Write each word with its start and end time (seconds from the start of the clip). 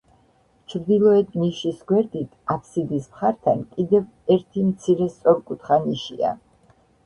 ჩრდილოეთ 0.73 1.35
ნიშის 1.41 1.83
გვერდით, 1.91 2.33
აფსიდის 2.55 3.07
მხართან 3.13 3.63
კიდევ 3.77 4.09
ერთი 4.39 4.67
მცირე 4.73 5.11
სწორკუთხა 5.19 5.83
ნიშია. 5.89 6.37